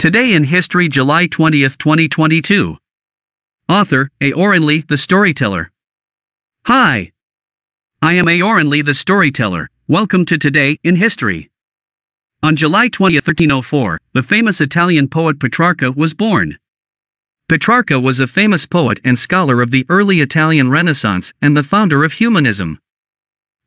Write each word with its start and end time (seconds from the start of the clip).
Today 0.00 0.32
in 0.32 0.44
History, 0.44 0.88
July 0.88 1.26
20th, 1.26 1.76
2022. 1.76 2.78
Author, 3.68 4.10
A. 4.22 4.32
Orenly, 4.32 4.80
the 4.88 4.96
Storyteller. 4.96 5.70
Hi. 6.64 7.12
I 8.00 8.14
am 8.14 8.26
A. 8.26 8.40
Orenly, 8.40 8.80
the 8.80 8.94
Storyteller. 8.94 9.68
Welcome 9.88 10.24
to 10.24 10.38
Today 10.38 10.78
in 10.82 10.96
History. 10.96 11.50
On 12.42 12.56
July 12.56 12.88
20, 12.88 13.16
1304, 13.16 13.98
the 14.14 14.22
famous 14.22 14.62
Italian 14.62 15.06
poet 15.06 15.38
Petrarca 15.38 15.92
was 15.92 16.14
born. 16.14 16.58
Petrarca 17.46 18.00
was 18.00 18.20
a 18.20 18.26
famous 18.26 18.64
poet 18.64 19.00
and 19.04 19.18
scholar 19.18 19.60
of 19.60 19.70
the 19.70 19.84
early 19.90 20.22
Italian 20.22 20.70
Renaissance 20.70 21.34
and 21.42 21.54
the 21.54 21.62
founder 21.62 22.04
of 22.04 22.14
humanism. 22.14 22.80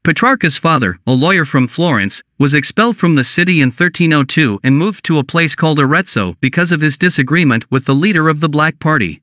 Petrarca's 0.03 0.57
father, 0.57 0.99
a 1.07 1.13
lawyer 1.13 1.45
from 1.45 1.65
Florence, 1.65 2.21
was 2.37 2.53
expelled 2.53 2.97
from 2.97 3.15
the 3.15 3.23
city 3.23 3.61
in 3.61 3.69
1302 3.69 4.59
and 4.61 4.77
moved 4.77 5.05
to 5.05 5.17
a 5.17 5.23
place 5.23 5.55
called 5.55 5.79
Arezzo 5.79 6.35
because 6.41 6.73
of 6.73 6.81
his 6.81 6.97
disagreement 6.97 7.71
with 7.71 7.85
the 7.85 7.95
leader 7.95 8.27
of 8.27 8.41
the 8.41 8.49
Black 8.49 8.79
Party. 8.79 9.21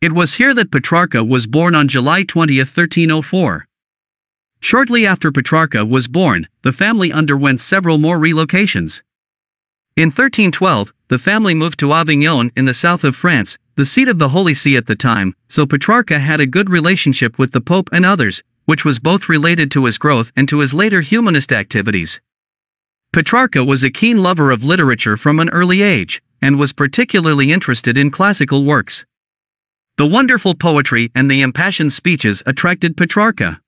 It 0.00 0.12
was 0.12 0.34
here 0.34 0.54
that 0.54 0.70
Petrarca 0.70 1.24
was 1.24 1.48
born 1.48 1.74
on 1.74 1.88
July 1.88 2.22
20, 2.22 2.56
1304. 2.58 3.66
Shortly 4.60 5.04
after 5.04 5.32
Petrarca 5.32 5.84
was 5.84 6.06
born, 6.06 6.46
the 6.62 6.72
family 6.72 7.12
underwent 7.12 7.60
several 7.60 7.98
more 7.98 8.18
relocations. 8.20 9.02
In 9.96 10.10
1312, 10.10 10.92
the 11.08 11.18
family 11.18 11.52
moved 11.52 11.80
to 11.80 11.92
Avignon 11.92 12.52
in 12.56 12.64
the 12.64 12.74
south 12.74 13.02
of 13.02 13.16
France, 13.16 13.58
the 13.74 13.84
seat 13.84 14.06
of 14.06 14.20
the 14.20 14.28
Holy 14.28 14.54
See 14.54 14.76
at 14.76 14.86
the 14.86 14.94
time, 14.94 15.34
so 15.48 15.66
Petrarca 15.66 16.20
had 16.20 16.38
a 16.38 16.46
good 16.46 16.70
relationship 16.70 17.40
with 17.40 17.50
the 17.50 17.60
Pope 17.60 17.90
and 17.92 18.06
others, 18.06 18.44
which 18.64 18.84
was 18.84 18.98
both 18.98 19.28
related 19.28 19.70
to 19.70 19.84
his 19.84 19.98
growth 19.98 20.32
and 20.36 20.48
to 20.48 20.60
his 20.60 20.74
later 20.74 21.00
humanist 21.00 21.52
activities. 21.52 22.20
Petrarca 23.12 23.64
was 23.64 23.82
a 23.82 23.90
keen 23.90 24.22
lover 24.22 24.50
of 24.50 24.62
literature 24.62 25.16
from 25.16 25.40
an 25.40 25.50
early 25.50 25.82
age, 25.82 26.22
and 26.40 26.58
was 26.58 26.72
particularly 26.72 27.52
interested 27.52 27.98
in 27.98 28.10
classical 28.10 28.64
works. 28.64 29.04
The 29.96 30.06
wonderful 30.06 30.54
poetry 30.54 31.10
and 31.14 31.30
the 31.30 31.42
impassioned 31.42 31.92
speeches 31.92 32.42
attracted 32.46 32.96
Petrarca. 32.96 33.60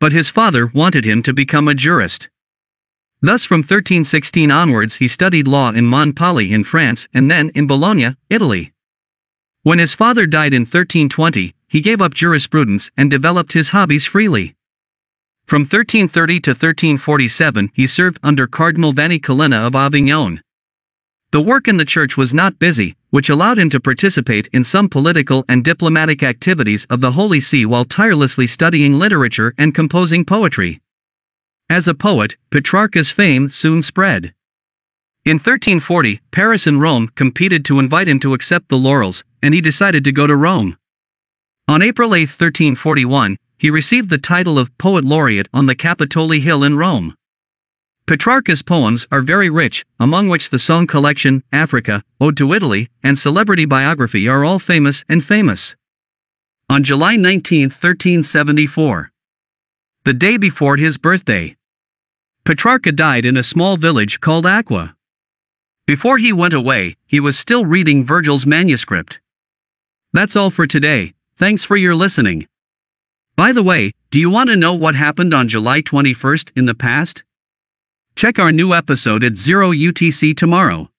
But 0.00 0.12
his 0.12 0.28
father 0.28 0.66
wanted 0.66 1.04
him 1.04 1.22
to 1.22 1.32
become 1.32 1.68
a 1.68 1.74
jurist. 1.74 2.28
Thus, 3.20 3.44
from 3.44 3.60
1316 3.60 4.50
onwards, 4.50 4.96
he 4.96 5.08
studied 5.08 5.48
law 5.48 5.70
in 5.70 5.86
Montpellier 5.86 6.54
in 6.54 6.64
France 6.64 7.08
and 7.14 7.30
then 7.30 7.50
in 7.54 7.66
Bologna, 7.66 8.14
Italy. 8.30 8.72
When 9.62 9.78
his 9.78 9.94
father 9.94 10.26
died 10.26 10.54
in 10.54 10.62
1320, 10.62 11.54
he 11.68 11.80
gave 11.80 12.00
up 12.00 12.14
jurisprudence 12.14 12.90
and 12.96 13.10
developed 13.10 13.52
his 13.52 13.68
hobbies 13.68 14.06
freely. 14.06 14.56
From 15.46 15.62
1330 15.62 16.40
to 16.40 16.50
1347, 16.50 17.70
he 17.74 17.86
served 17.86 18.18
under 18.22 18.46
Cardinal 18.46 18.92
Vanni 18.92 19.18
Colonna 19.18 19.58
of 19.66 19.74
Avignon. 19.74 20.42
The 21.30 21.42
work 21.42 21.68
in 21.68 21.76
the 21.76 21.84
church 21.84 22.16
was 22.16 22.32
not 22.32 22.58
busy, 22.58 22.96
which 23.10 23.28
allowed 23.28 23.58
him 23.58 23.68
to 23.70 23.80
participate 23.80 24.48
in 24.52 24.64
some 24.64 24.88
political 24.88 25.44
and 25.46 25.62
diplomatic 25.62 26.22
activities 26.22 26.86
of 26.88 27.02
the 27.02 27.12
Holy 27.12 27.38
See 27.38 27.66
while 27.66 27.84
tirelessly 27.84 28.46
studying 28.46 28.98
literature 28.98 29.52
and 29.58 29.74
composing 29.74 30.24
poetry. 30.24 30.80
As 31.68 31.86
a 31.86 31.92
poet, 31.92 32.36
Petrarca's 32.50 33.10
fame 33.10 33.50
soon 33.50 33.82
spread. 33.82 34.32
In 35.26 35.34
1340, 35.34 36.22
Paris 36.30 36.66
and 36.66 36.80
Rome 36.80 37.08
competed 37.14 37.62
to 37.66 37.78
invite 37.78 38.08
him 38.08 38.20
to 38.20 38.32
accept 38.32 38.70
the 38.70 38.78
laurels, 38.78 39.22
and 39.42 39.52
he 39.52 39.60
decided 39.60 40.02
to 40.04 40.12
go 40.12 40.26
to 40.26 40.34
Rome. 40.34 40.77
On 41.68 41.82
April 41.82 42.14
8, 42.14 42.20
1341, 42.20 43.36
he 43.58 43.68
received 43.68 44.08
the 44.08 44.16
title 44.16 44.58
of 44.58 44.76
Poet 44.78 45.04
Laureate 45.04 45.50
on 45.52 45.66
the 45.66 45.74
Capitoline 45.74 46.40
Hill 46.40 46.64
in 46.64 46.78
Rome. 46.78 47.14
Petrarca's 48.06 48.62
poems 48.62 49.06
are 49.12 49.20
very 49.20 49.50
rich, 49.50 49.84
among 50.00 50.30
which 50.30 50.48
the 50.48 50.58
song 50.58 50.86
collection, 50.86 51.42
Africa, 51.52 52.02
Ode 52.22 52.38
to 52.38 52.54
Italy, 52.54 52.88
and 53.02 53.18
Celebrity 53.18 53.66
Biography 53.66 54.26
are 54.26 54.46
all 54.46 54.58
famous 54.58 55.04
and 55.10 55.22
famous. 55.22 55.76
On 56.70 56.82
July 56.82 57.16
19, 57.16 57.64
1374, 57.64 59.12
the 60.04 60.14
day 60.14 60.38
before 60.38 60.78
his 60.78 60.96
birthday, 60.96 61.54
Petrarca 62.46 62.92
died 62.92 63.26
in 63.26 63.36
a 63.36 63.42
small 63.42 63.76
village 63.76 64.20
called 64.20 64.46
Arquà. 64.46 64.94
Before 65.86 66.16
he 66.16 66.32
went 66.32 66.54
away, 66.54 66.96
he 67.04 67.20
was 67.20 67.38
still 67.38 67.66
reading 67.66 68.06
Virgil's 68.06 68.46
manuscript. 68.46 69.20
That's 70.14 70.34
all 70.34 70.48
for 70.48 70.66
today. 70.66 71.12
Thanks 71.38 71.64
for 71.64 71.76
your 71.76 71.94
listening. 71.94 72.48
By 73.36 73.52
the 73.52 73.62
way, 73.62 73.92
do 74.10 74.18
you 74.18 74.28
want 74.28 74.50
to 74.50 74.56
know 74.56 74.74
what 74.74 74.96
happened 74.96 75.32
on 75.32 75.48
July 75.48 75.82
21st 75.82 76.50
in 76.56 76.66
the 76.66 76.74
past? 76.74 77.22
Check 78.16 78.40
our 78.40 78.50
new 78.50 78.74
episode 78.74 79.22
at 79.22 79.36
0 79.36 79.70
UTC 79.70 80.36
tomorrow. 80.36 80.90